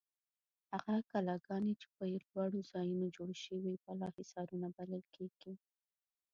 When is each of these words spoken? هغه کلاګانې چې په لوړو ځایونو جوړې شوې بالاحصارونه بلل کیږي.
هغه 0.71 0.95
کلاګانې 1.11 1.73
چې 1.81 1.87
په 1.95 2.03
لوړو 2.33 2.59
ځایونو 2.71 3.07
جوړې 3.15 3.37
شوې 3.45 3.73
بالاحصارونه 3.83 4.67
بلل 4.77 5.03
کیږي. 5.15 5.53